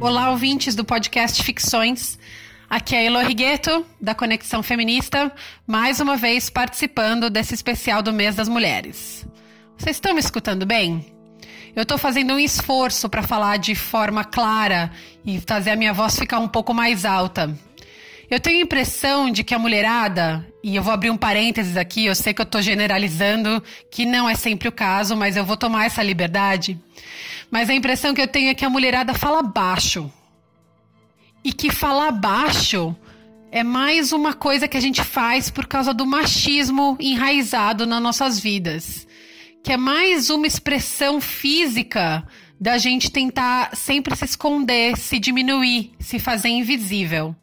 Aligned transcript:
Olá, 0.00 0.30
ouvintes 0.30 0.74
do 0.74 0.84
podcast 0.84 1.42
Ficções. 1.42 2.18
Aqui 2.68 2.94
é 2.94 2.98
a 2.98 3.02
Elo 3.02 3.18
Rigueto, 3.20 3.84
da 4.00 4.14
Conexão 4.14 4.62
Feminista, 4.62 5.30
mais 5.66 6.00
uma 6.00 6.16
vez 6.16 6.50
participando 6.50 7.28
desse 7.30 7.54
especial 7.54 8.02
do 8.02 8.12
Mês 8.12 8.34
das 8.34 8.48
Mulheres. 8.48 9.26
Vocês 9.76 9.96
estão 9.96 10.14
me 10.14 10.20
escutando 10.20 10.66
bem? 10.66 11.21
Eu 11.74 11.84
estou 11.84 11.96
fazendo 11.96 12.34
um 12.34 12.38
esforço 12.38 13.08
para 13.08 13.22
falar 13.22 13.56
de 13.56 13.74
forma 13.74 14.24
clara 14.24 14.92
e 15.24 15.40
fazer 15.40 15.70
a 15.70 15.76
minha 15.76 15.94
voz 15.94 16.18
ficar 16.18 16.38
um 16.38 16.48
pouco 16.48 16.74
mais 16.74 17.06
alta. 17.06 17.58
Eu 18.30 18.38
tenho 18.38 18.58
a 18.58 18.62
impressão 18.62 19.30
de 19.30 19.42
que 19.42 19.54
a 19.54 19.58
mulherada, 19.58 20.46
e 20.62 20.76
eu 20.76 20.82
vou 20.82 20.92
abrir 20.92 21.08
um 21.08 21.16
parênteses 21.16 21.78
aqui, 21.78 22.04
eu 22.04 22.14
sei 22.14 22.34
que 22.34 22.42
eu 22.42 22.44
estou 22.44 22.60
generalizando, 22.60 23.62
que 23.90 24.04
não 24.04 24.28
é 24.28 24.34
sempre 24.34 24.68
o 24.68 24.72
caso, 24.72 25.16
mas 25.16 25.34
eu 25.34 25.44
vou 25.44 25.56
tomar 25.56 25.86
essa 25.86 26.02
liberdade. 26.02 26.78
Mas 27.50 27.70
a 27.70 27.74
impressão 27.74 28.12
que 28.12 28.20
eu 28.20 28.28
tenho 28.28 28.50
é 28.50 28.54
que 28.54 28.66
a 28.66 28.70
mulherada 28.70 29.14
fala 29.14 29.42
baixo. 29.42 30.12
E 31.42 31.54
que 31.54 31.70
falar 31.70 32.10
baixo 32.10 32.94
é 33.50 33.62
mais 33.62 34.12
uma 34.12 34.34
coisa 34.34 34.68
que 34.68 34.76
a 34.76 34.80
gente 34.80 35.02
faz 35.02 35.50
por 35.50 35.66
causa 35.66 35.94
do 35.94 36.04
machismo 36.04 36.98
enraizado 37.00 37.86
nas 37.86 38.02
nossas 38.02 38.38
vidas. 38.38 39.06
Que 39.62 39.72
é 39.72 39.76
mais 39.76 40.28
uma 40.28 40.46
expressão 40.46 41.20
física 41.20 42.26
da 42.60 42.78
gente 42.78 43.12
tentar 43.12 43.76
sempre 43.76 44.16
se 44.16 44.24
esconder, 44.24 44.96
se 44.96 45.20
diminuir, 45.20 45.92
se 46.00 46.18
fazer 46.18 46.48
invisível. 46.48 47.34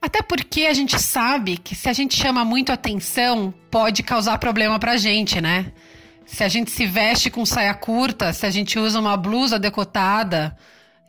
Até 0.00 0.20
porque 0.20 0.66
a 0.66 0.74
gente 0.74 1.00
sabe 1.00 1.56
que 1.56 1.74
se 1.74 1.88
a 1.88 1.92
gente 1.94 2.14
chama 2.14 2.44
muito 2.44 2.70
atenção, 2.70 3.52
pode 3.70 4.02
causar 4.02 4.36
problema 4.36 4.78
pra 4.78 4.98
gente, 4.98 5.40
né? 5.40 5.72
Se 6.26 6.44
a 6.44 6.48
gente 6.48 6.70
se 6.70 6.84
veste 6.84 7.30
com 7.30 7.46
saia 7.46 7.72
curta, 7.72 8.32
se 8.34 8.44
a 8.44 8.50
gente 8.50 8.78
usa 8.78 9.00
uma 9.00 9.16
blusa 9.16 9.58
decotada, 9.58 10.54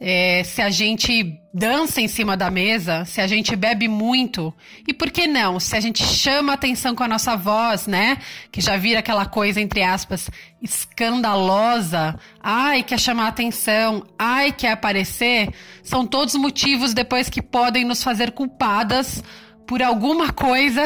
é, 0.05 0.43
se 0.43 0.61
a 0.61 0.69
gente 0.69 1.39
dança 1.53 2.01
em 2.01 2.09
cima 2.09 2.35
da 2.35 2.51
mesa, 2.51 3.05
se 3.05 3.21
a 3.21 3.27
gente 3.27 3.55
bebe 3.55 3.87
muito. 3.87 4.53
E 4.85 4.93
por 4.93 5.09
que 5.09 5.27
não? 5.27 5.61
Se 5.61 5.77
a 5.77 5.79
gente 5.79 6.03
chama 6.03 6.51
atenção 6.51 6.93
com 6.93 7.03
a 7.05 7.07
nossa 7.07 7.37
voz, 7.37 7.87
né? 7.87 8.17
Que 8.51 8.59
já 8.59 8.75
vira 8.75 8.99
aquela 8.99 9.25
coisa, 9.25 9.61
entre 9.61 9.81
aspas, 9.81 10.29
escandalosa. 10.61 12.19
Ai, 12.41 12.83
quer 12.83 12.99
chamar 12.99 13.29
atenção. 13.29 14.05
Ai, 14.19 14.51
quer 14.51 14.73
aparecer. 14.73 15.53
São 15.81 16.05
todos 16.05 16.35
motivos 16.35 16.93
depois 16.93 17.29
que 17.29 17.41
podem 17.41 17.85
nos 17.85 18.03
fazer 18.03 18.31
culpadas 18.31 19.23
por 19.65 19.81
alguma 19.81 20.33
coisa 20.33 20.83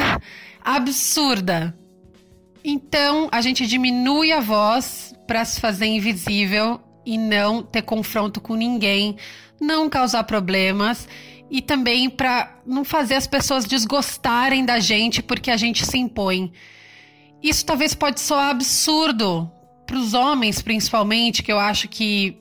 absurda. 0.63 1.75
Então, 2.63 3.29
a 3.31 3.41
gente 3.41 3.65
diminui 3.65 4.31
a 4.31 4.41
voz 4.41 5.15
para 5.25 5.43
se 5.43 5.59
fazer 5.59 5.87
invisível 5.87 6.79
e 7.07 7.17
não 7.17 7.63
ter 7.63 7.83
confronto 7.83 8.41
com 8.41 8.53
ninguém, 8.53 9.15
não 9.61 9.89
causar 9.89 10.25
problemas 10.25 11.07
e 11.49 11.61
também 11.61 12.09
para 12.09 12.59
não 12.65 12.83
fazer 12.83 13.15
as 13.15 13.25
pessoas 13.25 13.63
desgostarem 13.63 14.65
da 14.65 14.77
gente 14.81 15.23
porque 15.23 15.49
a 15.49 15.55
gente 15.55 15.85
se 15.85 15.97
impõe. 15.97 16.51
Isso 17.41 17.65
talvez 17.65 17.95
pode 17.95 18.19
soar 18.19 18.49
absurdo 18.49 19.49
para 19.85 19.95
os 19.95 20.13
homens, 20.13 20.61
principalmente, 20.61 21.41
que 21.41 21.49
eu 21.49 21.57
acho 21.57 21.87
que 21.87 22.37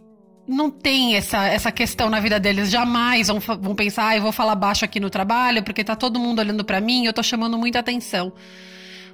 não 0.48 0.69
tem 0.69 1.14
essa, 1.14 1.47
essa 1.47 1.70
questão 1.70 2.11
na 2.11 2.19
vida 2.19 2.41
deles. 2.41 2.69
Jamais 2.69 3.28
vão, 3.28 3.39
vão 3.39 3.75
pensar, 3.77 4.08
ah, 4.08 4.17
eu 4.17 4.23
vou 4.23 4.33
falar 4.33 4.56
baixo 4.56 4.84
aqui 4.84 4.98
no 4.98 5.08
trabalho 5.08 5.62
porque 5.62 5.84
tá 5.84 5.95
todo 5.95 6.19
mundo 6.19 6.41
olhando 6.41 6.64
para 6.64 6.80
mim, 6.80 7.06
eu 7.06 7.12
tô 7.12 7.23
chamando 7.23 7.56
muita 7.56 7.78
atenção. 7.78 8.33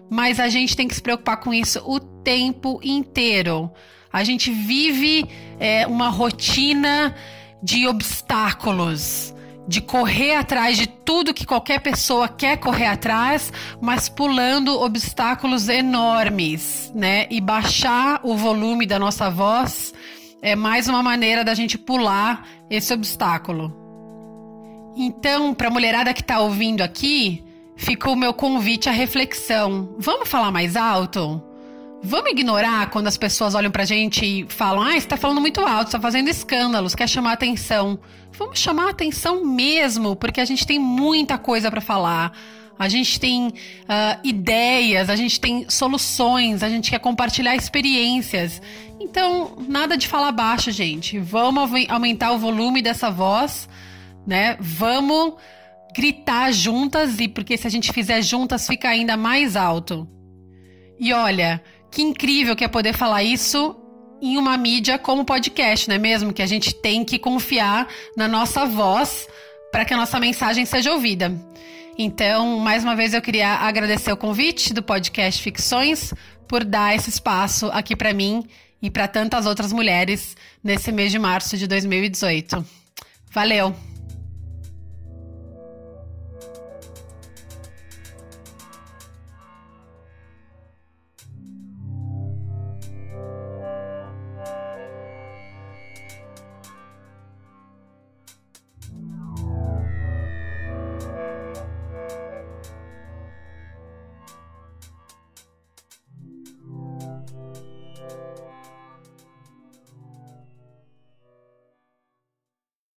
Mas 0.09 0.41
a 0.41 0.49
gente 0.49 0.75
tem 0.75 0.89
que 0.89 0.95
se 0.95 1.03
preocupar 1.03 1.37
com 1.41 1.53
isso 1.53 1.79
o 1.85 2.01
tempo 2.01 2.81
inteiro. 2.83 3.71
A 4.13 4.23
gente 4.25 4.51
vive 4.51 5.25
é, 5.59 5.87
uma 5.87 6.09
rotina 6.09 7.15
de 7.63 7.87
obstáculos, 7.87 9.33
de 9.67 9.81
correr 9.81 10.35
atrás 10.35 10.77
de 10.77 10.87
tudo 10.87 11.33
que 11.33 11.47
qualquer 11.47 11.81
pessoa 11.81 12.29
quer 12.29 12.57
correr 12.59 12.87
atrás, 12.87 13.53
mas 13.81 14.09
pulando 14.09 14.81
obstáculos 14.81 15.69
enormes, 15.69 16.93
né? 16.95 17.27
E 17.31 17.41
baixar 17.41 18.21
o 18.23 18.37
volume 18.37 18.87
da 18.87 18.99
nossa 18.99 19.31
voz 19.31 19.95
é 20.43 20.57
mais 20.57 20.89
uma 20.89 21.03
maneira 21.03 21.45
da 21.45 21.55
gente 21.55 21.79
pular 21.79 22.47
esse 22.69 22.93
obstáculo. 22.93 23.73
Então, 24.97 25.55
para 25.55 25.69
a 25.69 25.71
mulherada 25.71 26.13
que 26.13 26.21
está 26.21 26.41
ouvindo 26.41 26.83
aqui, 26.83 27.45
fica 27.77 28.11
o 28.11 28.17
meu 28.17 28.35
convite 28.35 28.89
à 28.89 28.93
reflexão. 28.93 29.95
Vamos 29.99 30.29
falar 30.29 30.51
mais 30.51 30.77
alto? 30.77 31.43
Vamos 32.05 32.33
ignorar 32.33 32.91
quando 32.91 33.07
as 33.07 33.17
pessoas 33.17 33.55
olham 33.55 33.71
pra 33.71 33.85
gente 33.85 34.25
e 34.25 34.47
falam: 34.49 34.83
ah, 34.83 35.01
você 35.01 35.07
tá 35.07 35.17
falando 35.17 35.41
muito 35.41 35.61
alto, 35.61 35.91
você 35.91 35.97
tá 35.97 36.01
fazendo 36.01 36.29
escândalos, 36.29 36.95
quer 36.95 37.09
chamar 37.09 37.33
atenção. 37.33 37.99
Vamos 38.33 38.59
chamar 38.59 38.91
atenção 38.91 39.45
mesmo, 39.45 40.17
porque 40.17 40.41
a 40.41 40.45
gente 40.45 40.67
tem 40.67 40.79
muita 40.79 41.39
coisa 41.39 41.71
para 41.71 41.81
falar. 41.81 42.33
A 42.77 42.89
gente 42.89 43.21
tem 43.21 43.49
uh, 43.49 43.53
ideias, 44.25 45.09
a 45.09 45.15
gente 45.15 45.39
tem 45.39 45.67
soluções, 45.69 46.65
a 46.65 46.69
gente 46.69 46.91
quer 46.91 46.99
compartilhar 46.99 47.55
experiências. 47.55 48.61
Então, 48.99 49.57
nada 49.69 49.97
de 49.97 50.09
falar 50.09 50.33
baixo, 50.33 50.73
gente. 50.73 51.19
Vamos 51.21 51.71
aumentar 51.89 52.33
o 52.33 52.39
volume 52.39 52.83
dessa 52.83 53.11
voz, 53.11 53.69
né? 54.27 54.57
Vamos 54.59 55.35
gritar 55.95 56.51
juntas 56.53 57.21
e 57.21 57.29
porque 57.29 57.57
se 57.57 57.67
a 57.67 57.71
gente 57.71 57.93
fizer 57.93 58.23
juntas 58.23 58.67
fica 58.67 58.89
ainda 58.89 59.17
mais 59.17 59.55
alto. 59.55 60.09
E 60.99 61.13
olha, 61.13 61.63
que 61.93 62.03
incrível 62.03 62.57
que 62.57 62.65
é 62.65 62.69
poder 62.69 62.97
falar 62.97 63.23
isso 63.23 63.77
em 64.21 64.39
uma 64.39 64.57
mídia 64.57 64.99
como 64.99 65.25
podcast, 65.25 65.89
não 65.89 65.97
é 65.97 65.99
mesmo? 65.99 66.33
Que 66.33 66.43
a 66.43 66.47
gente 66.47 66.75
tem 66.75 67.05
que 67.05 67.19
confiar 67.19 67.87
na 68.17 68.27
nossa 68.27 68.65
voz 68.65 69.29
para 69.71 69.85
que 69.85 69.93
a 69.93 69.97
nossa 69.97 70.19
mensagem 70.19 70.65
seja 70.65 70.93
ouvida. 70.93 71.33
Então, 71.99 72.59
mais 72.59 72.83
uma 72.83 72.97
vez 72.97 73.13
eu 73.13 73.21
queria 73.21 73.49
agradecer 73.55 74.11
o 74.11 74.17
convite 74.17 74.73
do 74.73 74.83
podcast 74.83 75.43
Ficções 75.43 76.15
por 76.49 76.65
dar 76.65 76.95
esse 76.95 77.11
espaço 77.11 77.67
aqui 77.67 77.95
para 77.95 78.15
mim 78.15 78.43
e 78.81 78.91
para 78.91 79.07
tantas 79.07 79.45
outras 79.45 79.73
mulheres 79.73 80.35
nesse 80.65 80.91
mês 80.91 81.13
de 81.13 81.19
março 81.19 81.59
de 81.59 81.67
2018. 81.67 82.65
Valeu! 83.31 83.92